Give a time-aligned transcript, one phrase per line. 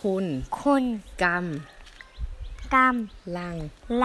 [0.00, 0.26] คุณ
[0.60, 0.84] คุณ
[1.22, 1.44] กรรม
[2.74, 2.96] กรรม
[3.36, 3.56] ลัง
[4.02, 4.04] ล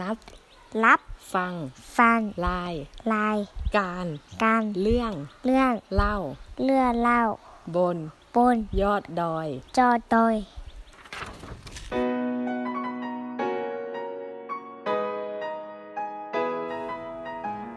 [0.00, 1.00] รับำรับ
[1.34, 1.54] ฟัง
[1.98, 2.72] ฟัง ลาย
[3.12, 3.38] ลาย
[3.76, 4.06] การ
[4.42, 5.12] การ เรื่อง
[5.44, 6.16] เรื่อง เล่า
[6.62, 7.22] เลื่อเล่า
[7.76, 7.96] บน
[8.36, 10.34] บน ยอดดอย จอดอย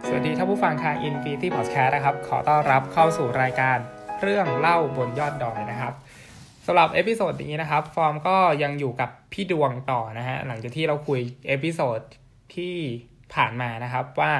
[0.06, 3.78] สวัสดีท่านผู้ฟังทาง Infinity Podcast นะครับ ขอต้อนรับเข้าสู่รายการ
[4.22, 5.94] เรื่องเล่าบนยอดดอยนะครับ
[6.66, 12.00] สำหรับ episode นี้นะครับ ฟอร์มก็ยังอยู่กับพี่ดวงต่อนะฮะหลังจากที่เราคุย episode
[12.56, 12.76] ที่
[13.34, 14.32] ผ่านมานะครับว่า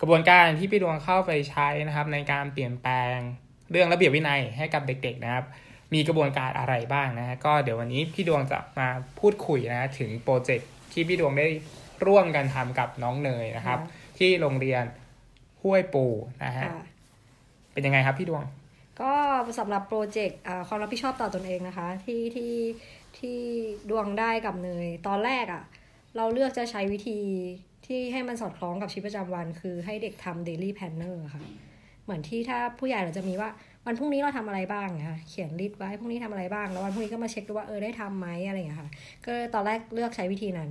[0.00, 3.16] กระบวนการที่พี่ดวงเข้าไปใช้นะครับ ในการเปลี่ยนแปลง
[3.70, 5.44] เรื่องระเบียบวินัยให้กับเด็กๆนะครับ
[5.94, 11.46] มีกระบวนการอะไรบ้างนะฮะก็เดี๋ยววันนี้พี่ดวงจะมาพูดคุยนะฮะถึง project ที่พี่ดวงได้
[12.06, 13.78] ร่วมกันทำกับน้องเนยนะครับ
[14.18, 14.84] ที่โรงเรียน
[15.62, 16.04] ห้วยปู
[16.44, 16.84] นะฮะค่ะ
[17.72, 18.42] เป็นยังไงครับพี่ดวง
[19.00, 19.12] ก็
[19.58, 22.54] สำหรับ project ความรับผิดชอบต่อตนเองนะคะ ที่ที่
[23.18, 23.38] ที่
[23.90, 25.62] ดวงได้กับเนย ตอนแรกอะ่ะ
[26.16, 27.18] เราเลือกจะใช้วิธี
[27.86, 31.42] ที่ให้มันสอดคล้องกับชีวิตประจำวัน คือให้เด็กทำ daily planner ค่ะ
[32.04, 33.50] เหมือนที่ถ้าผู้ใหญ่เราจะมีว่า
[33.86, 38.90] วันพรุ่งนี้เราทำอะไรบ้างนะคะเขียน list ไว้พรุ่งนี้ทำอะไรบ้าง แล้ววันพรุ่งนี้ก็มาเช็คดูว่าเออได้ทำไหมอะไรอย่างเงี้ยค่ะ
[39.24, 40.70] ก็ตอนแรกเลือกใช้วิธีนั้น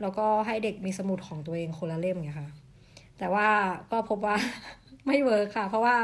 [0.00, 2.48] แล้วก็ให้เด็กมีสมุดของตัวเองคนละเล่มไงค่ะ
[3.18, 3.46] แต่ว่า
[3.92, 4.36] ก็พบว่า
[5.06, 5.96] ไม่ work ค่ะ เพราะว่า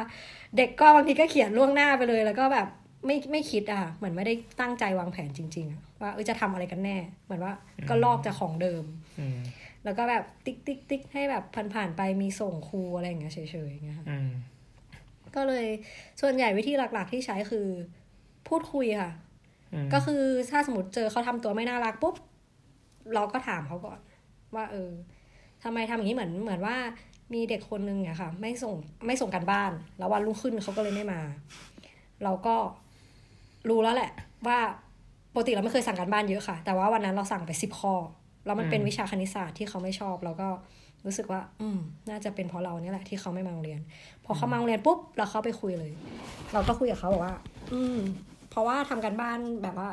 [0.56, 2.68] เด็กก็บางทีก็เขียนล่วงหน้าไปเลย แล้วก็แบบ
[3.06, 7.52] ไม่ไม่คิดอะค่ะเหมือนไม่ได้ตั้งใจวางแผนจริงๆอะว่าเออจะทำอะไรกันแน่ เหมือนว่า
[7.88, 8.84] ก็ลอกจากของเดิม
[9.18, 9.38] อืม
[9.84, 14.30] แล้วก็แบบติ๊กติ๊กติ๊กให้แบบผ่านๆไปมีส่งครูอะไรอย่างเงี้ยเฉยๆอย่างเงี้ยค่ะอืม
[15.34, 15.66] ก็เลย
[16.20, 17.66] ส่วนใหญ่วิธีหลัก ๆ ที่ใช้คือ
[18.48, 19.12] พูดคุยค่ะ
[19.74, 22.14] อืมก็คือถ้าสมมติเจอเขาทำตัวไม่น่ารักปุ๊บ
[23.14, 24.00] เราก็ถามเขาก่อน
[24.54, 24.90] ว่า เออ
[25.64, 26.76] ทำไมทำอย่างนี้เหมือนเหมือนว่า
[27.34, 28.74] มีเด็กคนนึงอะค่ะ ไม่ส่ง
[29.06, 31.20] ไม่ส่งกันบ้าน แล้ววันรุ่งขึ้นเขาก็เลยไม่มา
[32.24, 32.54] เราก็
[33.68, 34.10] รู้แล้วแหละ
[34.46, 34.58] ว่า
[35.32, 37.94] ปกติเราไม่เคยสั่งกันบ้านเยอะค่ะ แต่ว่าวันนั้นเราสั่งไปสิบข้อ
[38.46, 40.48] แล้วมันเป็นวิชาคณิตศาสตร์ที่เขาไม่ชอบเราก็
[41.06, 41.78] รู้สึกว่า อืม
[42.10, 43.80] น่าจะเป็นเพราะเราเนี่ยแหละที่เขาไม่มาโรงเรียน
[44.24, 45.92] พอเขามาโรงเรียนปุ๊บเราเข้าไปคุยเลย
[46.52, 47.34] เราก็คุยกับเขาบอกว่า
[47.72, 47.98] อืม
[48.50, 49.90] เพราะว่าทำกันบ้านแบบว่า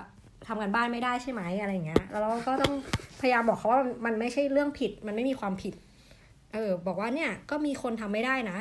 [0.47, 2.73] ทำกันบ้านไม่ได้ใช่ไหมอะไรอย่างเงี้ย แล้วเราก็ต้อง
[3.21, 5.73] พยายามบอกเขาว่ามันมันไม่ใช่เรื่องผิด มันไม่มีความผิด
[6.55, 8.57] เออ บอกว่าเนี่ยก็มีคนทำไม่ได้นะ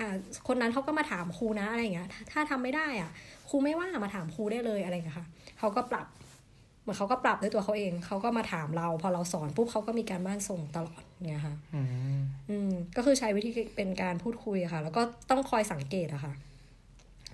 [0.00, 0.14] อ่า
[0.48, 3.10] คนนั้นเขาก็มาถามครูนะอะไรอย่างเงี้ย ถ้าถ้าทำไม่ได้อะ
[3.48, 5.26] ครูไม่ว่ามาถามครูได้เลยอะไรอย่างเงี้ยค่ะ
[5.58, 6.06] เขาก็ปรับ
[6.82, 11.80] เหมือนเขาก็ปรับด้วยตัวเขาเองเขาก็มาถามเรา พอเราสอนปุ๊บเขาก็มีการบ้านส่งตลอดเนี่ยค่ะอื
[12.18, 16.32] มอืมก็คือใช้วิธีเป็นการพูดคุยอะค่ะ แล้วก็ต้องคอยสังเกตอะค่ะ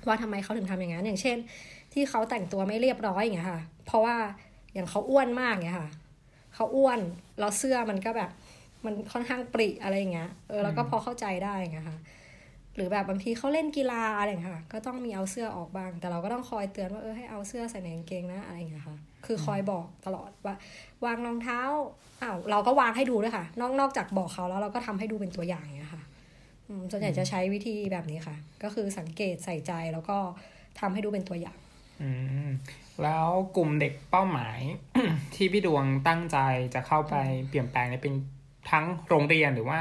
[0.06, 1.37] ว่าทำไมเขาถึงทำอย่างนั้นอย่างเช่น
[1.93, 4.16] ที่เขาแต่งตัวไม่เรียบร้อยอย่างเงี้ยค่ะ เพราะว่า
[4.75, 5.91] อย่างเขาอ้วนมากเงี้ยค่ะ
[6.55, 7.00] เขาอ้วน
[7.39, 8.31] แล้วเสื้อมันก็แบบ
[8.87, 11.99] มันค่อนข้างปริอะไรอย่างเงี้ยเออแล้วก็พอเข้าใจได้อย่างเงี้ยค่ะ
[12.77, 18.97] หรือแบบบางทีเขาเล่นกีฬาอะไรอย่างเงี้ยค่ะ ก็ต้องมีเอาเสื้อออกบ้าง แต่เราก็ต้องคอยเตือนว่าเออให้เอาเสื้อใส่ในกางเกงนะอะไรอย่างเงี้ยค่ะ
[19.27, 20.55] คือคอยบอกตลอดว่า
[21.05, 21.61] วางรองเท้า
[22.23, 26.03] อ้าวเราก็วางให้ดูด้วยค่ะ นอกนอกจากบอกเขาแล้วเราก็ทำให้ดูเป็นตัวอย่างเนี้ยค่ะ
[26.69, 30.17] อืมส่วนใหญ่จะใช้วิธีแบบนี้ค่ะ ก็คือสังเกตใส่ใจแล้วก็
[30.81, 31.59] ทำให้ดูเป็นตัวอย่าง
[32.03, 32.11] อื
[32.47, 32.49] ม
[33.03, 34.59] แล้วกลุ่มเด็กเป้าหมาย
[35.35, 36.39] ที่พี่ดวงตั้งใจ
[36.75, 37.15] จะเข้าไป
[37.49, 38.15] เปลี่ยนแปลงเนี่ยเป็น
[38.71, 39.81] ทั้งโรงเรียนหรือว่า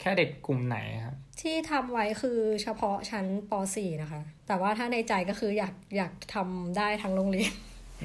[0.00, 7.52] แค่เด็กกลุ่มไหนครับ ที่ทำไว้คือเฉพาะชั้นป .4 นะคะ แต่ว่าถ้าในใจก็คืออยากอยากทำได้ทั้งโรงเรียน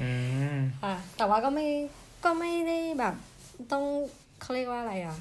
[0.00, 0.10] อื
[0.54, 1.66] มค่ะแต่ว่าก็ไม่
[2.24, 3.14] ก็ไม่ได้แบบ
[3.72, 3.84] ต้อง
[4.42, 5.16] เขาเรียกว่าอะไรอะ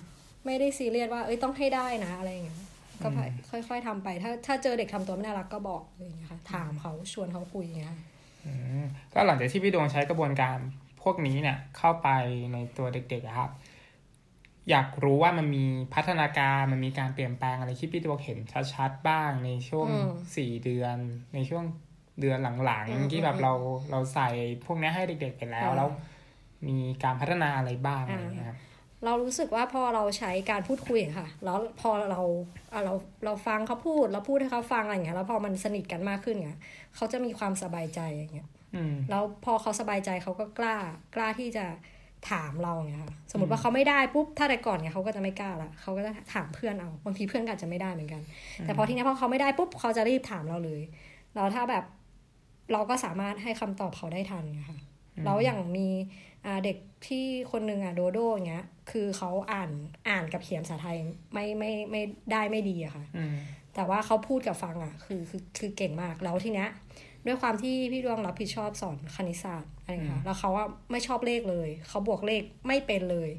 [0.46, 2.60] ไม่ได้ซีเรียสว่าเอ้ยต้องให้ได้นะอะไรอย่างเงี้ย
[3.04, 3.20] ก็ไป
[3.50, 8.00] ค่อยๆทำไป ถ้าถ้าเจอเด็กทำตัวไม่น่ารักก็บอกอะไรอย่างเงี้ยค่ะถามเขาชวนเขาคุยอย่างเงี้ยค่ะ
[8.46, 10.58] อืมก็หลังจากที่พี่ดวงใช้กระบวนการ
[11.02, 12.10] พวกนี้เนี่ยเข้าไป
[12.54, 13.52] ในตัวเด็กๆอะครับ
[14.72, 15.66] อยากรู้ว่ามันมี
[15.96, 18.40] พัฒนาการมันมีการเปลี่ยนแปลงอะไรที่พี่ดวงเห็น
[18.74, 19.88] ชัดๆบ้างในช่วง
[20.36, 20.98] สี่เดือน
[21.34, 21.64] ในช่วง
[22.22, 23.54] เดือนหลังๆที่แบบเรา
[23.92, 24.30] เราใส่
[24.66, 25.90] พวกนี้ให้เด็กๆไปแล้วแล้ว
[26.68, 28.60] มีการพัฒนาอะไรบ้างอะไรอย่างเงี้ยครับ
[29.06, 32.22] เรารู้สึกว่าพอเราใช้การพูดคุยอะค่ะ แล้วพอเรา
[32.74, 32.94] อะเรา
[33.26, 36.60] เราฟังเขาพูดเราพูดให้เขาฟังอะไรอย่างเงี้ยแล้วพอมันสนิทกันมากขึ้นเงี้ย
[36.96, 40.76] เขาจะมีความสบายใจอย่างเงี้ยอืมแล้วพอเขาสบายใจเขาก็กล้า
[41.16, 41.66] กล้าที่จะ
[42.30, 48.22] ถามเราเงี้ยค่ะสมมติว่าเขาไม่ได้ปุ๊บถ้าแต่ก่อนเนี่ยเขาก็จะไม่กล้าละเขาก็จะถามเพื่อนเอาบางทีเพื่อนก็อาจจะไม่ได้เหมือนกัน
[48.64, 50.82] แต่พอทีเนี้ยพอเขาไม่ได้ปุ๊บเขาจะรีบถามเราเลย
[51.36, 51.86] แล้วถ้าแบบ
[52.72, 54.80] เราก็สามารถให้คำตอบเขาได้ทันเงี้ยค่ะ
[55.26, 55.88] แล้วอย่างมี
[56.46, 56.78] อ่าเด็ก
[57.08, 59.72] ที่คนหนึ่งอะโดโดอย่างเงี้ย คือเขาอ่าน
[60.10, 60.98] อ่านกับเขียนภาษาไทย
[61.34, 62.02] ไม่ไม่ไม่
[62.32, 63.36] ได้ไม่ดีอะค่ะอืม
[63.76, 66.70] แต่ว่าเขาพูดกับฟังอะคือคือคือเก่งมากแล้วทีเนี้ย
[67.26, 73.30] ด้วยความที่พี่ดวงรับผิดชอบสอนคณิตศาสตร์ อะไรอย่างเงี้ยค่ะ แล้วเขาว่าไม่ชอบเลขเลย เขาบวกเลขไม่เป็นเลย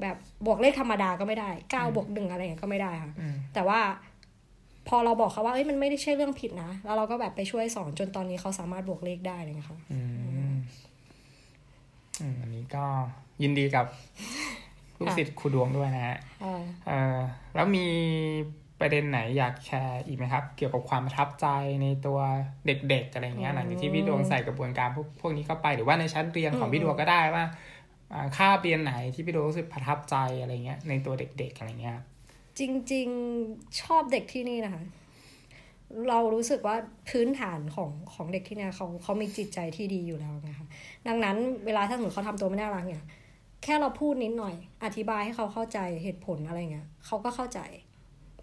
[0.00, 0.16] แบบ
[0.46, 3.80] บวกเลขธรรมดาก็ไม่ได้เก้าบวกหนึ่งอะไรอย่างเงี้ยก็ไม่ได้ค่ะอืมแต่ว่า
[4.88, 10.00] พอเราบอกเขาว่าเอ้ยมันไม่ได้ใช่เรื่องผิดนะ แล้วเราก็แบบไปช่วยสอนจนตอนนี้เขาสามารถบวกเลขได้เลยค่ะอื
[10.52, 10.54] ม
[12.20, 12.84] อืมอันนี้ก็
[13.42, 13.86] ยินดีกับ
[14.98, 17.18] ลูกศิษย์ครูดวงด้วยนะฮะอ่าเออ
[17.54, 17.84] แล้วมี
[18.80, 21.46] ประเด็นไหนอยากแชร์อีกไหมครับ เกี่ยวกับความประทับใจ
[21.82, 22.18] ในตัว
[22.66, 27.44] เด็กๆอะไรเงี้ยหลังจากที่พี่ดวงใส่กระบวนการพวกพวกนี้เข้าไปหรือว่าในชั้นเรียนของพี่ดวงก็ได้ว่า
[28.14, 31.96] อ่าค่าบเรียนไหนที่พี่ดวงรู้สึกประทับใจอะไรเงี้ยในตัวเด็กๆอะไรเงี้ย
[32.58, 32.60] จ
[32.92, 33.08] ริง
[33.44, 34.82] ๆชอบเด็กที่นี่นะคะ
[36.08, 36.76] เรารู้สึกว่า
[37.10, 40.66] พื้นฐานของของเด็กที่เนี่ยเขาเขามีจิตใจที่ดีอยู่แล้วนะคะ
[41.08, 41.36] ดังนั้น
[41.66, 43.02] เวลาถ้าสมมติเขาทำตัวไม่น่ารักเนี่ย
[43.62, 47.60] แค่เราพูดนิดหน่อย อธิบายให้เขาเข้าใจเหตุผลอะไรเงี้ยเขาก็เข้าใจ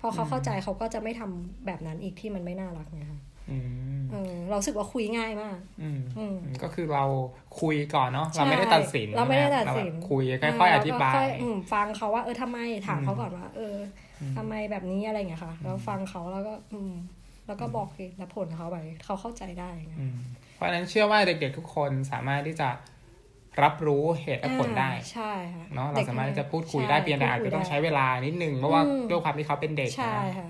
[0.05, 3.21] พอเขาเข้าใจเขาก็จะไม่ทำแบบนั้นอีกที่มันไม่น่ารักไงคะ
[3.51, 3.57] อื
[3.99, 7.05] มเออเรารู้สึกว่าคุยง่ายมากอืมอืมก็คือเรา
[7.61, 10.23] คุยก่อนเนาะใช่เราไม่ได้ตัดสินเราไม่ได้ใช่หตัดสินเาแบบคุย
[10.59, 13.75] ค่อยๆอธิบายเรก็ค่อืมฟังเขาว่าเออทำไมถามอืมเขาก่อนว่า เออ
[14.21, 16.93] อทำไมแบบนี้อะไรเงี้ยค่ะแล้วฟังเขาแล้วก็อืม
[17.47, 20.15] แล้วก็บอกเหตุและผลเขาไปเขาเข้าใจได้ไงอืม
[20.53, 22.69] เพราะฉะนั้นเชื่อว่าเด็กๆทุกคนสามารถที่จะ
[23.63, 30.49] รับรู้เหตุและผลได้อ่าใช่ค่ะเนาะเราด็กสามารถที่จะพูดคุยใช่ได้เพียงแต่อาจจะต้องใช้เวลานิดนึงเพราะว่าอืมด้วยความที่เขาเป็นเด็กใช่นะค่ะ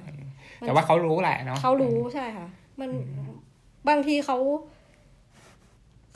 [0.59, 2.47] แต่ว่าเขารู้แหละเนาะเขารู้ใช่ค่ะ
[2.79, 2.89] มัน
[3.89, 4.37] บางทีเขา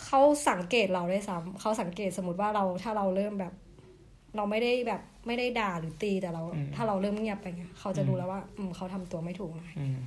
[0.05, 3.53] เขาสังเกตเราได้วยซ้ำเขาสังเกตสมมติว่าเราถ้าเราเริ่มแบบ
[4.35, 6.43] เราไม่ได้แบบไม่ได้ด่าหรือตีแต่เรา
[6.75, 9.97] ถ้าเราเริ่มเงียบไปเงี้ยเขาจะรู้แล้วว่า อืมเขาทำตัวไม่ถูกนะอืม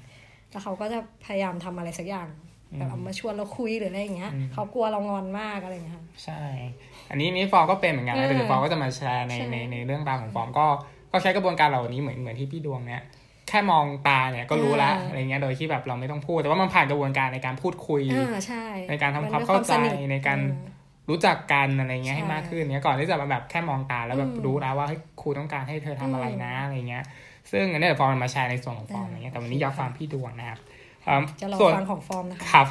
[0.50, 6.42] แล้วเขาก็จะพยายามทำอะไรสักอย่างอืม แบบเอามาชวนเราคุยหรืออะไรอย่างเงี้ยอืมเขากลัวเรางอนมากอะไรอย่างเงี้ยค่ะใช่
[7.10, 10.66] อันนี้นี่ฟอร์มก็เป็นเหมือนกันนะเออแต่เดี๋ยวฟอร์มก็จะมาแชร์ในใช่ในในเรื่องราวของฟอร์มก็
[11.12, 13.02] ก็ใช้กระบวนการเหล่านี้เหมือนเหมือนที่พี่ดวงเนี่ย
[13.48, 20.78] แค่มองตาเนี่ยก็รู้ละอะไรเงี้ยโดยที่แบบเราไม่ต้องพูด แต่ว่ามันผ่านกระบวนการในการพูดคุยอ่าใช่ในการทำนความด้วยเข้าใจสนิทในการอืม
[21.10, 27.04] รู้จักกันอะไรเงี้ยใช่ให้มากขึ้นเนี้ยก่อนที่จะมาแบบแค่มองตาแล้วแบบอืมรู้แล้วว่าเฮ้ยครูต้องการให้เธอทำอะไรอืมนะอะไรเงี้ย
[27.50, 30.58] ซึ่งอันนี้เดี๋ยวฟอร์มมาแชร์ในส่วนของฟอร์มอ่าอะไรเงี้ยแต่วันนี้อยากฟังพี่ดวงนะครับ
[31.08, 32.66] อืมจะรอส่วนฟังของฟอร์มนะคะครับ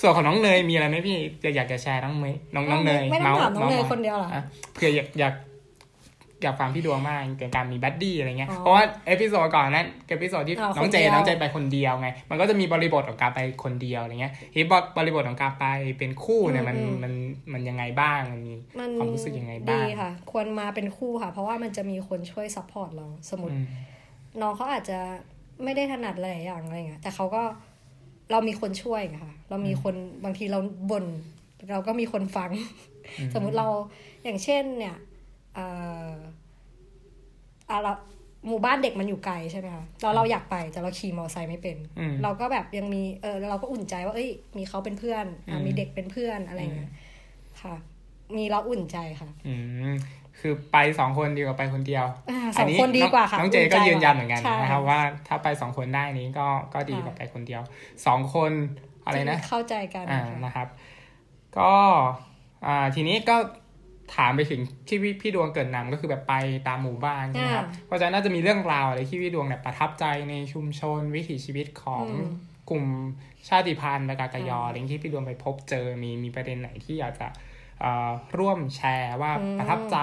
[0.00, 4.42] ส่วนของน้องเนยมีอะไรไหมพี่อยากอยากจะแชร์น้องเมย์น้องน้องเนยไม่ต้องเส์ถามน้องเนยส์คนเดียวเหรออะ
[4.72, 5.34] เผื่ออยากอยาก
[6.42, 14.68] อยากฟังพี่ดวงมากเกี่ยวกับการมี buddy อะไรเงี้ยอ๋อเพราะว่า episode ก่อนนั้น episode ที่อ่าน้องเจคนเดียวน้องเจไปคนเดียวไง มันก็จะมีบริบทของการไปคนเดียวอะไรเงี้ยทีนี้
[14.98, 15.64] บริบทของการไป
[15.98, 17.12] เป็นคู่เนี่ยมันอืมมัน
[17.52, 23.66] มันยังไงบ้างมันมีมันความรู้สึกยังไงบ้างดีค่ะ ควรมาเป็นคู่ค่ะ เพราะว่ามันจะมีคนช่วย support เราสมมติอืม
[24.40, 24.98] น้องเขาอาจจะ
[25.64, 27.42] ไม่ได้ถนัดหลายอย่างอะไรเงี้ยแต่เขาก็
[28.30, 29.94] เรามีคนช่วยไงค่ะ เรามีคน
[30.24, 30.58] บางทีเรา
[30.90, 31.06] บ่น
[31.70, 32.50] เราก็มีคนฟัง
[33.34, 33.68] สมมุติเรา
[34.24, 34.96] อย่างเช่น เนี่ย
[35.54, 35.66] เอ่
[36.10, 36.12] อ
[37.70, 37.92] อะเรา
[38.48, 46.90] หมู่บ้านเด็กมันอยู่ไกลใช่ไหมคะแล้วเราอยากไปแต่เราขี่มอเตอร์ไซค์ไม่เป็นอืมเราก็แบบยังมีเออเราก็อุ่นใจว่า เอ้ย มีเขาเป็นเพื่อนอะอืมมีเด็กเป็นเพื่อนอะไรเงี้ย
[47.62, 47.74] ค่ะ
[48.36, 49.54] มีเราอุ่นใจค่ะอื
[49.92, 49.94] ม
[50.40, 57.62] คือไปสองคนดีกว่าไปคนเดียวอ่าสองคนดีกว่าค่ะน้องเจก็อุ่นใจยืนยันเหมือนกันใช่นะครับว่าถ้าไปสองคนได้นี้ก็ก็ดีกว่าค่ะไปคนเดียว
[58.06, 58.52] สองคน
[59.04, 60.68] อะไรนะที่เข้าใจกันอ่าค่ะนะครับ
[61.58, 61.72] ก็
[62.66, 63.36] อ่าทีนี้ก็
[64.16, 66.34] ถามไปถึงที่พี่พี่ดวงเกิดนำก็คือแบบไป
[66.68, 72.30] ตามหมู่บ้านใช่ไหมครับอ่าเพราะฉะนั้นน่าจะมีเรื่องราวอะไรที่พี่ดวงเนี่ยประทับใจในชุมชนวิถีชีวิตของอืม
[72.70, 72.86] กลุ่ม
[73.48, 77.54] ชาติพันธุ์และกากยออ่าอะไรที่พี่ดวงไปพบเจอมีมีประเด็นไหนที่อยากจะเอ่อ
[78.38, 79.98] ร่วมแชร์ว่าอืมประทับใจ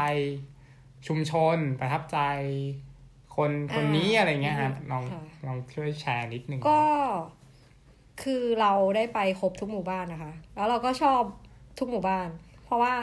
[1.08, 2.20] ชุมชน ประทับใจ
[3.36, 6.82] คนคนอ่านี้อะไรเงี้ยครับอืมลองค่ะลองช่วยแชร์นิดนึงก็
[8.24, 11.22] คือเราได้ไปครบทุกหมู่บ้านนะคะ แล้วเราก็ชอบ
[11.80, 12.28] ทุกหมู่บ้าน
[12.64, 12.94] เพราะว่า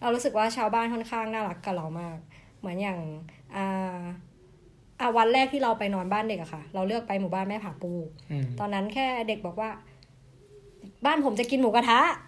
[0.00, 2.18] เรารู้สึกว่าชาวบ้านค่อนข้างน่ารักกับเรามาก
[2.58, 3.00] เหมือนอย่าง
[3.56, 4.00] อ่า
[5.00, 7.92] อ่าวันแรกที่เราไปนอนบ้านเด็กอะค่ะ เราเลือกไปหมู่บ้านแม่ผาปู
[8.30, 9.70] อืมตอนนั้นแค่เด็กบอกว่า
[11.06, 12.27] บ้านผมจะกินหมูกระทะอื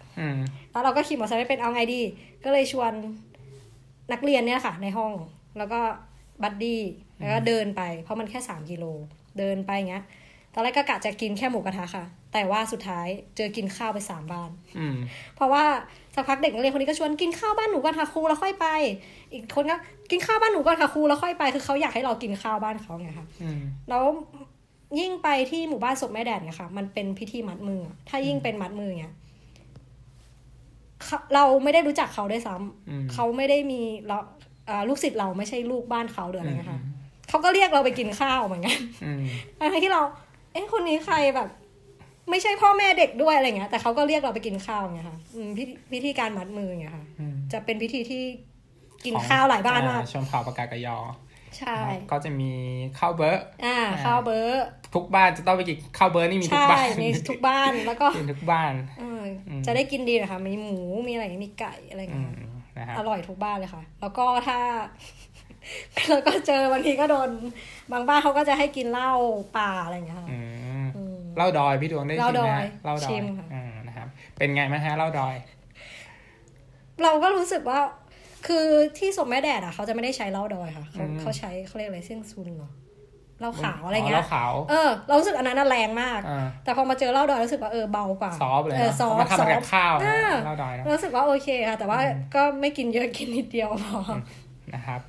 [0.71, 2.01] แล้วเราก็ขี่มอเตอร์ไซค์ไม่เป็นเอาไงดี
[2.43, 2.91] ก็เลยชวน
[4.11, 5.13] นักเรียนเนี่ยค่ะ ในห้อง
[5.57, 5.79] แล้วก็
[6.43, 6.81] buddy
[7.19, 8.85] แล้วก็เดินไปเพราะมันแค่สามกิโล
[9.39, 10.03] เดินไปอย่างเงี้ย
[10.53, 14.95] ตอนแรกก็กะจะกินแค่หมูกระทะค่ะ แต่ว่าสุดท้ายเจอกินข้าวไปสามบ้านอืม
[15.35, 15.63] เพราะว่า
[16.15, 18.67] สักพักเด็กนักเรียนคนนี้ก็ชวนกินข้าวบ้านหนูก่อนค่ะครูแล้วค่อยไป
[19.31, 19.75] อีกคนก็
[20.11, 24.03] กินข้าวบ้านหนูก่อนค่ะครูแล้วค่อยไป คือเขาอยากให้เรากินข้าวบ้านเขาไงค่ะอืมแล้ว
[24.99, 29.13] ยิ่งไปที่หมู่บ้านศพแม่แดดเนี่ยค่ะ มันเป็นพิธีมัดมืออะถ้ายิ่งเป็นมัดมือเนี่ย
[31.05, 34.17] เขาเราไม่ได้รู้จักเขาด้วยซ้ำอืมเขาไม่ได้มีเรา
[34.69, 36.79] อ่าลูกศิษย์เราไม่ใช่ลูกบ้านเขาหรืออะไรเงี้ยค่ะ
[37.29, 39.23] เขาก็เรียกเราไปกินข้าวเหมือนกันอืม
[39.59, 40.01] ทั้งที่เรา
[40.51, 41.49] เอ๊ะคนนี้ใครแบบ
[42.29, 48.23] ไม่ใช่พ่อแม่เด็กด้วยอะไรเงี้ย แต่เขาก็เรียกเราไปกินข้าวเงี้ยค่ะอืมพิธีพิธีการมัดมือเงี้ยค่ะอืมจะเป็นพิธีที่
[49.05, 50.97] กินของข้าวหลายบ้านมากอ่ชนเผ่าปากากยอ
[51.57, 52.51] ใช่ครับก็จะมี
[52.99, 54.65] ข้าวเบอร์อ่าข้าวเบอร์
[54.95, 62.41] ทุกบ้านจะต้องไปกินข้าวเบอร์นี่มีทุกใช่บ้านมีทุกบ้านแล้วก็กินทุกบ้านเอออมจะได้กินดีนะคะมีหมูมีอะไรอย่างงี้มีไก่อะไรอืเงี้ยม
[62.77, 64.59] นะครับอร่อยทุกบ้านเลยค่ะ แล้วก็ถ้า
[66.09, 67.29] แล้วก็เจอบางทีก็โดน
[67.91, 69.11] บางบ้านเขาก็จะให้กินเหล้า
[69.57, 70.39] ป่าอะไรอย่างเงี้ยค่ะอื
[70.83, 75.35] มอืมเหล่าดอยพี่ดวงได้เหล้าชิมไหมดอยฮะเหล่าดอชิยมค่ะอ่านะครับ เป็นไงไหมฮะเหล่าดอย
[77.03, 77.79] เราก็รู้สึกว่า
[78.47, 78.65] คือ
[78.97, 82.71] ที่สมแม่แดดอะเขาจะไม่ได้ใช้เหล้าดอยค่ะเขาอืมเขาใช้เขาเรียกอะไรเสี่ยงซุนเหรอ
[83.39, 94.13] เหล้าขาวอะไรอ๋อเงี้เหยล้าขาวเออเรารู้สึกอันนั้นน่ะแรงมากอ่าแต่พอมาเจอเหล้าดอยรู้สึกว่าเออเบากว่าซอฟต์เลยเออนะซอฟมันต์ทำซอมาฟจากต์ข้าวอ่านะเหล้าดอยนะรู้สึกว่าโอเคค่ะ แต่ว่าอืมก็ไม่กินเยอะกินนิดเดียวพออ
[94.75, 95.01] นะครับ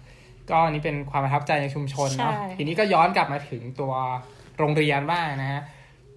[0.50, 3.92] ก็อันนี้เป็นความประทับใจในชุมชนเนาะใช่ทีนี้ก็ย้อนกลับมาถึงตัว
[4.58, 5.60] โรงเรียนบ้างนะฮะ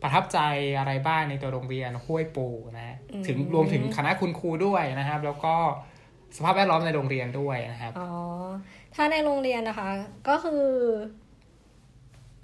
[0.01, 0.39] ประทับใจ
[0.79, 5.55] อะไรบ้างในตัวโรงเรียนห้วยปูนะฮะถึงรวมถึงคณะคุณครูด้วยนะครับ แล้วก็
[6.35, 8.09] สภาพแวดล้อมในโรงเรียนด้วยนะครับ อ๋อ
[8.95, 9.89] ถ้าในโรงเรียนนะคะ
[10.29, 10.63] ก็คือ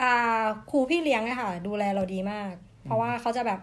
[0.01, 2.51] อ่าครูพี่เลี้ยงอะค่ะ ดูแลเราดีมาก
[2.83, 3.59] เพราะว่าเขาจะแบบ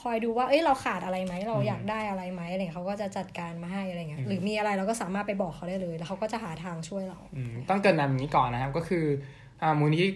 [0.00, 9.04] คอยดูว่า เอ้ย เราขาดอะไรไหม เราอืมอยากได้อะไรไหมอะไรเงี้ยเขาก็จะจัดการมาให้อะไรเงี้ยอืมหรือมีอะไรเราก็สามารถไปบอกเขาได้เลย แล้วเขาก็จะหาทางช่วยเราอืมต้องเกรินนำอย่างนี้ก่อนนะครับ ก็คือ
[9.62, 10.12] อ่ามูลนิธิเ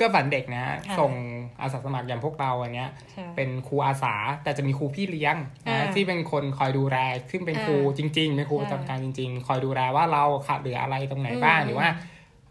[0.00, 1.12] ก็ฝันเด็กนะฮะค่ะส่ง
[1.60, 5.36] อาสาสมัครอย่างพวกเราอันเนี้ยใช่เป็นครูอาสาแต่จะมีครูพี่เลี้ยง
[5.66, 6.96] นะอ่าที่เป็นคนคอยดูแล
[7.30, 11.88] ซึ่งเป็นอ่าครูจริงๆเป็นครูประจำการจริง ๆ คอยดูแลว่าเราขาดเหลืออะไรตรงไหนบ้างอืมหรือว่า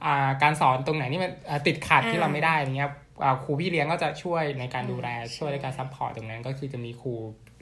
[0.06, 2.90] อ่าการสอนตรงไหนที่มันอ่าติดขัดอ่าที่เราไม่ได้อย่างเงี้ย
[3.24, 7.14] อ่าครูพี่เลี้ยงก็จะช่วยในการอ่าดูแลใช่ช่วยในการ support ตรงนั้นก็คือจะมีครู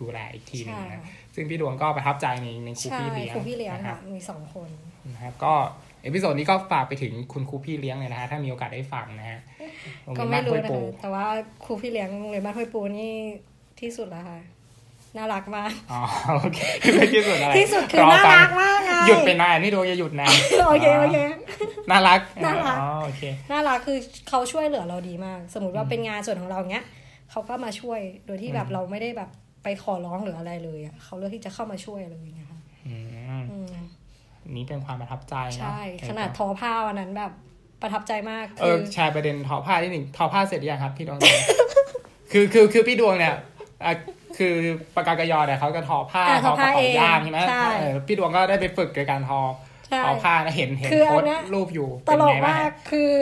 [0.02, 1.02] ดูแลอีกทีหนึงใช่นะ
[1.36, 4.70] ซึ่งพี่ดวงก็ประทับใจในในครูใช่พี่เลี้ยงครูพี่เลี้ยงนะครับค่ะมีสองคน
[5.14, 5.54] นะครับก็
[6.04, 9.55] episode นี้ก็ฝากไปถึงคุณครูพี่เลี้ยงเลยนะฮะถ้ามีโอกาสได้ฟังนะฮะโรง
[10.18, 11.26] ก็เรียนไม่บ้านห้วยปู ก็ไม่รู้นะคะแต่ว่า
[11.64, 13.14] ครูพี่เลี้ยงโรงเรียนบ้านห้วยปูนี่
[13.80, 14.40] ที่สุดแล้วค่ะ
[15.18, 16.02] น่ารักมาก อ๋อ
[16.40, 20.36] โอเคคือที่สุดอะไรที่สุดคือรน่าฟังรักมากไงหยุดไปนานนี่ดวงจะหยุดนาน
[20.68, 21.18] โอเคโอเค
[21.90, 23.98] น่ารักน่ารักอ๋อโอเคน่ารักคือ
[24.30, 26.86] เขาช่วยเหลือเราดีมาก สมมติว่าอืมเป็นงานส่วนของเราเงี้ย
[27.32, 29.30] เขาก็มาช่วยโดยที่แบบอืมเราไม่ได้แบบ
[29.64, 32.96] ไปขอร้องหรืออะไรเลยอะเขาเลือกที่จะเข้ามาช่วยเลยอย่างเงี้ยค่ะอื
[33.40, 33.76] มอืม
[34.56, 37.32] นี่เป็นความประทับใจเนอะใช่ ขนาดทอผ้าวันนั้นแบบ
[37.86, 41.20] ประทับใจมากเอคืออแชร์ประเด็นทอผ้าที่หนึ่งทอผ้าเสร็จหรือยังครับพี่ดวง
[42.32, 43.36] คือคือคือพี่ดวงเนี่ย
[43.86, 43.94] อะ
[44.38, 44.56] คือ
[44.96, 49.40] ปากกากยอเนี่ยเขาจะทอผ้าอ่าทอกระทอผ้าเป๋าเองย่ามใช่ไหมใช่เออพี่ดวงก็ได้ไปฝึกในการทอ
[49.88, 53.14] ใช่ทอผ้านะเห็นเห็นคือโพอัสนต์เนี้ยรูปอยู่ตเป็นลกไงบ้างมากฮะคือ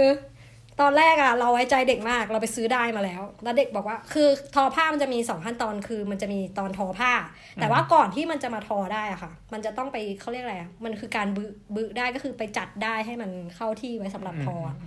[0.82, 7.12] ตอนแรกอะเราไว้ใจเด็กมากเราไปซื้อได้มาแล้ว แล้วเด็กบอกว่า คือทอผ้ามันจะมีสองขั้นตอนคือมันจะมีตอนทอผ้า
[7.56, 11.44] แต่ว่าก่อนที่มันจะมาทอได้อะค่ะ มันจะต้องไปเขาเรียกอะไรอะมันคือการบึ
[11.75, 14.77] บึได้ก็คือไปจัดได้ให้มันเข้าที่ไว้สำหรับทออะ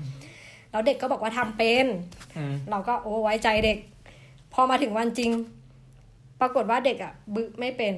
[0.71, 1.87] แล้วเด็กก็บอกว่าทำเป็น
[2.37, 3.79] อืมเราก็โอ้ไว้ใจเด็ก
[4.55, 5.31] พอมาถึงวันจริง
[6.41, 7.95] ปรากฏว่าเด็กอะบึไม่เป็น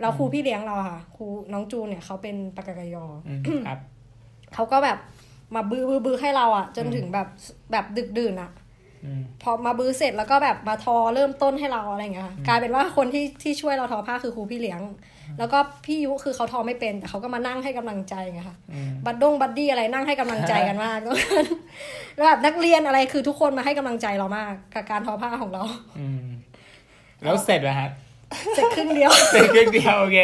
[0.00, 3.78] แล้วครูพี่เลี้ยงเราอะค่ะครูน้องจูนเนี่ยเขาเป็นปกาเกอะญออืมครับ
[4.54, 4.98] เขาก็แบบ
[5.54, 7.28] มาบื้อบื้อบื้อให้เราอะจนถึงแบบ
[7.72, 8.50] แบบดึกดื่นอะ
[9.04, 14.80] อืมพอมาบื้อเสร็จแล้วก็แบบมาทอเริ่มต้นให้เราอะไรอย่างเงี้ยค่ะกลายเป็นว่าคนที่ที่ช่วยเราทอผ้าคือครูพี่เลี้ยง
[15.38, 20.98] แล้วก็พี่ยุคือเขาทอไม่เป็น แต่เขาก็มานั่งให้กำลังใจไงค่ะอืมบัดดง buddy อะไรนั่งให้กำลังใจกันมาก
[22.16, 25.62] แล้วแบบนักเรียนอะไรคือทุกคนมาให้กำลังใจเรามาก กับการทอผ้าของเรา
[26.00, 26.24] อืม
[27.24, 27.90] แล้วเสร็จแล้วฮะ
[28.54, 30.16] เสร็จครึ่งเดียวเสร็จครึ่งเดียวโอเค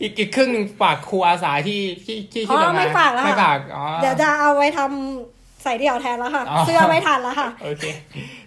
[0.00, 7.84] อีกอีกครึ่งหนึ่งฝากครูอาสาที่ที่ที่ที่อ๋อทำงานไม่ฝากแล้วไม่ฝากอ๋อเดี๋ยวจะเอาไว้ทำใส่เดี่ยวแทนแล้วค่ะอ๋อเสื้อไม่ทันแล้วค่ะโอเค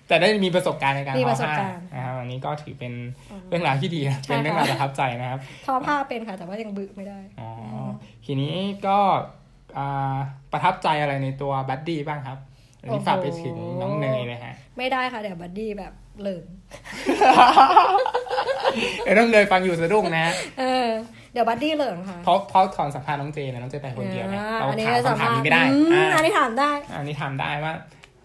[0.07, 2.93] แต่ได้มีประสบการณ์ในการมีทอประสบผ้าการณ์นะครับอันนี้ก็ถือเป็น
[3.49, 7.89] เรื่องราวที่ดีนะใช่เป็นเรื่องราวค่ะประทับใจนะครับทอผ้าเป็นค่ะแต่ว่ายังบึไม่ได้อ๋ออ
[8.25, 8.53] ทีนี้
[8.87, 8.97] ก็
[9.77, 10.17] อ่า
[10.51, 12.37] ประทับใจอะไรในตัวบัดดี้บ้างครับ
[12.81, 16.45] อันนี้ฝากไปถึงน้องเนยเลยฮะไม่ได้ค่ะเดี๋ยว buddy แบบ เหลิง
[19.05, 20.25] เออน้องเนยฟังอยู่สะดุ้งนะ
[20.59, 20.87] เออ
[21.33, 27.73] เดี๋ยว buddy เหลิงค่ะเพราะเพราะตอนสัมภาษณ์น้องเจนะน้องเจไปคนเดียวนะอ่าเราก็ถามคำถามนี้ไม่ได้ อันนี้สามารถอืมอ่าอันนี้ถามได้ อันนี้ถามได้ว่า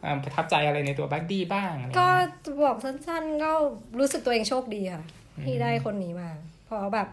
[0.05, 3.51] อ่าประทับใจอะไรในตัว buddy บ้างอะไรก็เงี้ยจะบอกสั้นๆก็
[3.99, 5.05] รู้สึกตัวเองโชคดีค่ะ
[5.45, 6.31] ที่ได้คนนี้มา
[6.65, 7.09] เพราะแบบ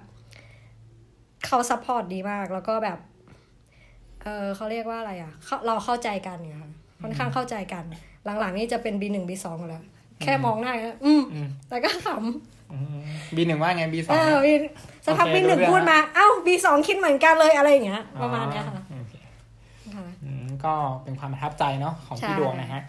[1.45, 2.99] เขา support ดีมาก แล้วก็แบบ
[4.23, 7.83] เออเขาเรียกว่าอะไรอะเขาเราเข้าใจกันเนี่ยค่ะค่อนข้างเข้าใจกัน
[8.39, 9.83] หลังๆนี่จะเป็น B หนึ่ง B สองแล้ว
[10.23, 12.07] แค่มองหน้าก็อืมอืมแต่ก็ข
[13.35, 14.13] B หนึ่งว่าไง B สอง
[14.45, 19.15] เองอ B สักพักโอเค B หนึ่งรู้เรื่องพูดมา เอ้า B สองคิดเหมือนกันเลยอะไรอย่างเงี้ย ประมาณเนี้ยค่ะอ๋อโอเค
[19.95, 22.81] ค่ะอืมก็เป็นความประทับใจเนาะของพี่ใช่ดวงนะฮะ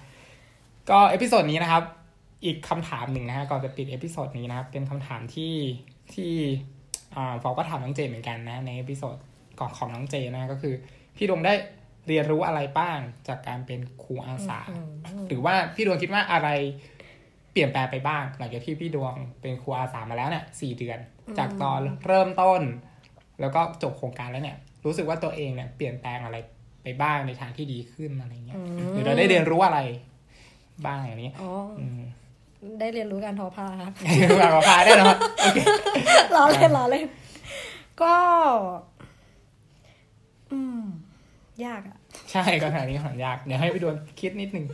[0.91, 1.83] ก็ episode นี้นะครับ
[2.45, 5.55] อีกคำถามหนึ่งนะฮะก่อนจะปิด episode นี้นะครับ เป็นคำถามที่
[6.15, 6.33] ที่
[7.17, 9.17] อ่าฟอร์มก็ถามน้องเจเหมือนกันนะ ใน episode
[9.61, 10.75] ก่อนของน้องเจนะก็คือ
[11.17, 11.55] พี่ดวงได้
[12.09, 16.49] เรียนรู้อะไรบ้างจากการเป็นครูอาสาอืมหรือว่าพี่ดวงคิดว่าอะไร
[16.98, 16.98] เป
[17.59, 20.99] ลี่ยนแปลงไปบ้าง หลังจากที่พี่ดวงเป็นครูอาสามาแล้วเนี่ยสี่เดือน
[21.39, 22.63] จากตอนเริ่มต้น
[23.41, 26.37] แล้วก็จบโครงการแล้วเนี่ย รู้สึกว่าตัวเองเนี่ยเปลี่ยนแปลงอะไร
[26.83, 29.79] ไปบ้างในทางที่ดีขึ้นอะไรเงี้ยอืมหรือเราได้เรียนรู้อะไร
[30.87, 32.01] บ้างอย่างนี้อ๋ออืม
[32.81, 33.93] ได้เรียนรู้การทอผ้าครับ
[34.41, 35.59] ฝากพาได้เนาะโอเค
[36.37, 37.07] ล้อเล่นล้อเล่น
[38.03, 38.15] ก็
[40.53, 40.83] อืม
[41.65, 41.99] ยากอะ
[42.33, 44.67] ใช่ก็ขนาดนี้ก็หายาก เดี๋ยวให้พี่ดวงคิดนิดนึง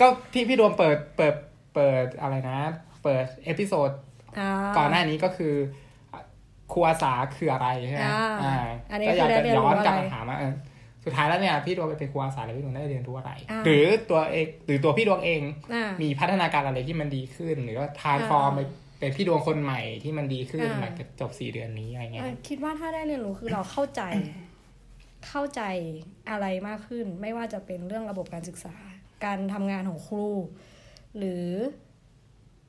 [0.00, 1.34] ก็ที่พี่ดวงเปิดเปิด
[1.74, 2.58] เปิดอะไรนะ
[3.02, 5.54] เปิด episode ก่อนหน้านี้ก็คือ
[6.72, 8.56] ครูอาสาคืออะไรใช่ไหมอ่าอ่า
[8.90, 10.54] อันนี้ก็อยากจะย้อนกลับมาถามว่า คือได้เรียนรู้อะไรเออ
[11.04, 15.42] สุดท้ายแล้วเนี่ยพี่ดวงไปเป็นครูอาสาแล้วพี่ดวงได้เรียนรู้อะไรอ่าหรือตัวเองหรือตัวพี่ดวงเอง
[15.74, 18.60] อ่ามีพัฒนาการอะไรที่มันดีขึ้น หรือว่าทานฟอร์มอ่าไป
[18.98, 24.02] เป็นพี่ดวงคนใหม่ที่มันดีขึ้นอ่าหลังจากจบสี่เดือนนี้อะไรเงี้ยเอ่อคิดว่าถ้าได้เรียนรู้คือเราเข้าใจ
[25.28, 25.62] เข้าใจ
[26.30, 28.74] อะไรมากขึ้น ไม่ว่าจะเป็นเรื่องระบบการศึกษา
[29.24, 30.24] การทำงานของครู
[31.18, 31.44] หรือ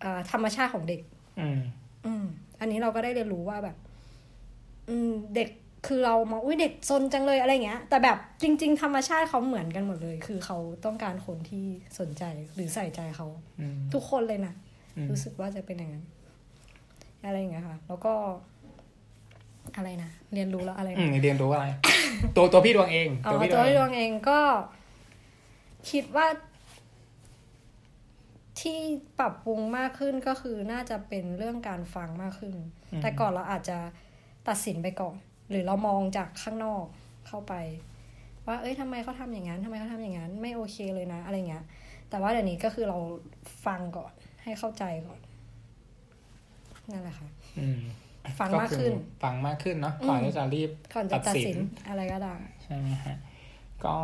[0.02, 1.02] เออธรรมชาติของเด็ก
[1.40, 1.60] อืม
[2.06, 2.26] อืม
[2.60, 3.78] อันนี้เราก็ได้เรียนรู้ว่าแบบ
[4.90, 5.50] อืมเด็ก
[5.88, 11.66] คือเรามองอุ้ยเด็กซนจังเลยอะไรเงี้ย แต่แบบจริง ๆ ธรรมชาติเขาเหมือนกันหมดเลย คือเขาต้องการคนที่
[12.00, 12.24] สนใจ
[12.56, 13.28] หรือใส่ใจเขา
[13.60, 14.54] อืมทุกคนเลยนะ
[14.98, 16.06] อืมรู้สึกว่าจะเป็นอย่างนั้น
[17.26, 18.14] อะไรอย่างเงี้ยค่ะ แล้วก็
[19.76, 21.66] อะไรนะเรียนรู้แล้วอะไรนะอืมเรียนรู้อะไร
[22.36, 24.40] ตัวตัวพี่ดวงเองอ๋อพี่ตัวเอพี่งดวงเองก็
[25.90, 26.28] คิดว่า
[28.64, 28.80] ที่
[29.20, 32.56] ปรับปรุงมากขึ้นก็คือน่าจะเป็นเรื่องการฟังมากขึ้น
[33.02, 33.78] แต่ก่อนเราอาจจะ
[34.48, 35.16] ตัดสินไปก่อน
[35.50, 36.86] หรือเรามองจากข้างนอก
[37.28, 37.54] เข้าไป
[38.48, 41.64] ว่า เอ้ยทำไมเขาทำอย่างนั้นทำไมเขาทำอย่างนั้น ไม่โอเคเลยนะ อะไรเงี้ย
[42.10, 42.98] แต่ว่าเดี๋ยวนี้ก็คือเรา
[43.66, 45.20] ฟังก่อน ให้เข้าใจก่อน
[46.92, 47.30] นั่นแหละค่ะ
[47.60, 47.80] อืม
[48.40, 51.58] ฟังมากขึ้นก็คือฟังมากขึ้นเนาะก่อนอืมที่จะรีบก่อนจะตัดสิน
[51.90, 53.18] อะไรก็ได้ใช่ไหมฮะ
[53.86, 53.96] ก็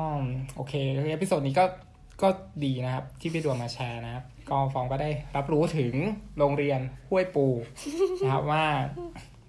[0.55, 0.73] โอเค
[1.11, 1.65] episode นี้ก็
[2.21, 2.27] ก็
[2.63, 5.93] ดีนะครับ ที่พี่ดวงมาแชร์นะครับก็ฟอร์มก็ได้รับรู้ถึง
[6.37, 7.45] โรงเรียนห้วยปู
[8.23, 8.63] นะครับว่า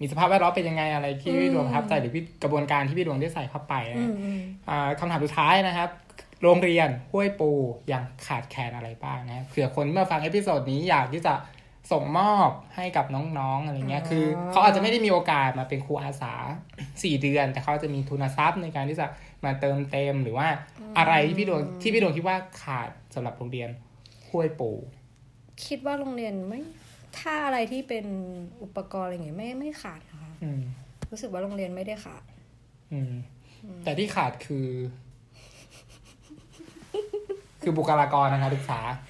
[0.00, 5.88] มีสภาพแวดล้อมเป็นยังไงอะไรที่พี่ดวงประทับใจหรือพี่กระบวนการที่พี่ดวงได้ใส่เข้าไปนะอืมอืมอ่าคำถามสุดท้ายนะครับ
[6.42, 7.50] โรงเรียนห้วยปู
[7.92, 11.34] ยังขาดแคลนอะไรบ้างนะครับเผื่อคนเมื่อฟังเอพิโซดนี้อยากที่จะ
[11.92, 13.06] ส่งมอบให้กับ
[13.38, 16.34] น้องๆอะไรเงี้ยคือเขาอาจจะไม่ได้มีโอกาสมาเป็นครูอาสา
[17.02, 19.06] สี่เดือน แต่เขาจะมีทุนทรัพย์ในการที่จะ
[19.44, 20.48] มาเติมเต็มหรือว่า
[20.98, 23.68] อะไรที่พี่ดวงที่พี่ดวงคิดว่าขาดสำหรับโรงเรียน
[24.28, 24.70] ห้วยปู
[25.66, 26.60] คิดว่าโรงเรียนไม่
[27.18, 28.06] ถ้าอะไรที่เป็น
[28.62, 30.60] อุปกรณ์อะไรอย่างเงี้ยไม่ไม่ขาดนะคะอืม
[31.10, 32.22] รู้สึกว่าโรงเรียนไม่ได้ขาด
[32.92, 33.12] อืม
[33.84, 34.68] แต่ที่ขาดคือ
[37.62, 39.09] คือบุคลากรนะคะศึกษาอ่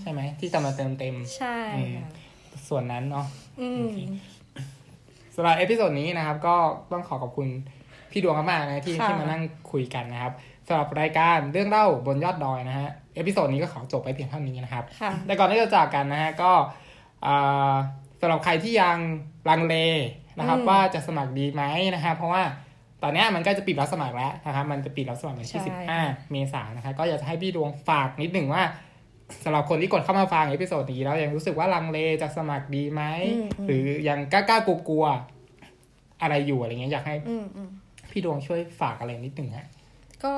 [0.00, 1.56] ใช่ไหม ที่จะมาเติมเต็ม ใช่
[1.96, 2.06] ค่ะ
[2.68, 3.26] ส่วนนั้นเนาะ
[3.60, 3.88] อืม
[5.34, 6.56] สำหรับ episode นี้นะครับ ก็
[6.92, 7.48] ต้องขอขอบคุณ
[8.10, 10.32] พี่ดวงมากๆนะที่ค่ะที่มานั่งคุยกันนะครับ
[10.66, 16.52] สำหรับรายการเรื่องเล่าบนยอดดอยนะฮะepisode นี้ก็ขอจบไปเพียงเท่านี้นะครับค่ะแต่ก่อนที่จะจากกันนะฮะก็
[17.26, 17.74] อ่า
[18.20, 18.96] สำหรับใครที่ยัง
[19.48, 19.74] ลังเล
[20.38, 21.62] นะครับอืมว่าจะสมัครดีไหม
[21.94, 22.42] นะฮะเพราะว่า
[23.02, 25.60] ตอนเนี้ยมันก็จะปิดรับสมัครแล้วนะครับมันจะปิดรับสมัครวันที่ใช่
[26.06, 28.62] 15เมษายนนะครับก็อยากจะให้พี่ดวงฝากนิดหนึ่งว่า
[29.44, 37.70] สำหรับคนที่กดเข้ามาฟัง episode นี้แล้วยังรู้สึกว่าลังเลจะสมัครดีไหมอืมอืมหรือยังกล้าๆกลัวๆอะไรอยู่อะไรเงี้ยอยากให้อืมอืม
[38.10, 39.68] พี่ดวงช่วยฝากอะไรนิดหนึ่งฮะ
[40.24, 40.34] ก็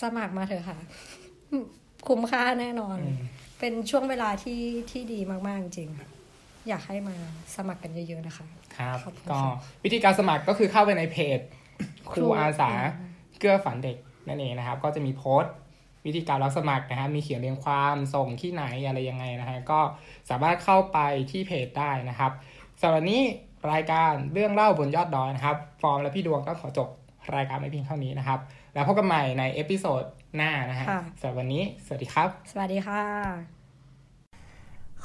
[0.00, 0.78] สมัครมาเถอะค่ะ
[2.08, 3.18] คุ้มค่าแน่นอนอืม
[3.60, 4.60] เป็นช่วงเวลาที่
[4.90, 7.14] ที่ดีมากๆจริงๆอยากให้มา
[7.56, 9.52] สมัครกันเยอะ ๆ นะคะ ครับขอบคุณก็ค่ะ
[9.84, 11.40] วิธีการสมัครก็คือเข้าไปในเพจ
[12.10, 13.96] คครูรูอาสาอืมเกื้อฝันเด็ก
[14.28, 15.52] นั่นเองนะครับ ก็จะมีโพสต์
[16.08, 19.80] วิธีการรับสมัครนะครับมีเขียนเรียงความส่งที่ไหนอะไรยังไงนะฮะก็
[20.30, 20.98] สามารถเข้าไป
[21.30, 22.32] ที่เพจได้นะครับ
[22.80, 23.22] สำหรับวันนี้
[23.72, 26.88] รายการเรื่องเล่าบนยอดดอยนะครับ ฟอร์มและพี่ดวงก็ขอจบ
[27.36, 28.40] รายการไว้เพียงเท่านี้นะครับ
[28.74, 30.02] แล้วพบกันใหม่ใน episode
[30.36, 33.02] หน้านะฮะค่ะสำหรับวันนี้ สวัสดีครับ สวัสดีค่ะ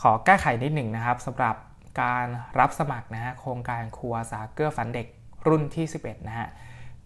[0.02, 1.56] ขอแก้ไขนิดหนึ่งนะครับสำหรับ
[2.02, 2.28] การ
[2.60, 5.08] รับสมัครนะฮะโครงการครูอาสาเกื้อฝันเด็ก
[5.48, 6.48] รุ่นที่ 11 นะฮะ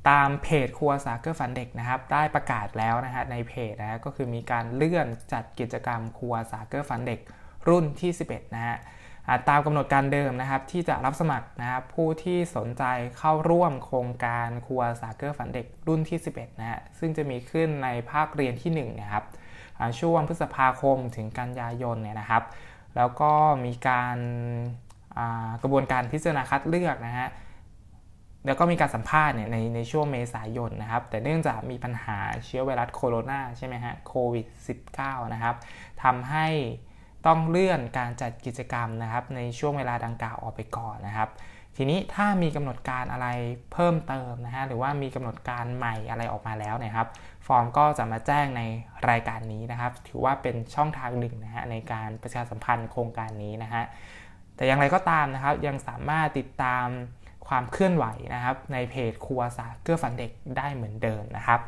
[0.09, 7.19] ตามเพจครูอาสาเกื้อฝันเด็กนะครับ ได้ประกาศแล้วนะฮะในเพจนะฮะก็คือมีการเลื่อนจัดกิจกรรมครูอาสาเกื้อฝันเด็ก
[7.69, 8.77] รุ่นที่ 11 นะฮะ
[9.49, 12.83] ตามกำหนดการเดิมนะครับ ที่จะรับสมัครนะครับผู้ที่สนใจ
[13.17, 19.23] เข้าร่วมโครงการครัวสาเกื้อฝันเด็กรุ่นที่ 11 นะฮะซึ่งจะมีขึ้นในภาคเรียนที่ 1 นะครับ
[19.99, 22.43] ช่วงพฤษภาคมถึงกันยายนเนี่ยนะครับ
[22.95, 23.31] แล้วก็
[23.65, 27.27] มีการากระบวนการพิจารณาคัดเลือกนะฮะ
[28.47, 34.45] แล้วก็มีการสัมภาษณ์เนี่ยในในช่วงเมษายนนะครับ แต่เนื่องจากมีปัญหาเชื้อไวรัสโคโรนาใช่ไหมฮะโควิด
[34.89, 35.55] -19 นะครับ
[36.03, 36.47] ทำให้
[37.25, 41.29] ต้องเลื่อนการจัดกิจกรรมนะครับ ในช่วงเวลาดังกล่าวออกไปก่อนนะครับ
[41.75, 43.27] ทีนี้ถ้ามีกำหนดการอะไร
[43.73, 47.07] เพิ่มเติมนะฮะหรือว่ามีกำหนดการใหม่อะไรออกมาแล้วนะครับ
[47.47, 48.61] ฟอร์มก็จะมาแจ้งใน
[49.09, 53.83] รายการนี้นะครับ ถือว่าเป็นช่องทางหนึ่งนะฮะในการประชาสัมพันธ์โครงการนี้นะฮะ
[54.55, 56.85] แต่อย่างไรก็ตามนะครับยังสามารถติดตาม
[57.47, 61.59] ความเคลื่อนไหวนะครับในเพจครัวสาเกื้อฝันเด็กได้เหมือนเดิมนะครับ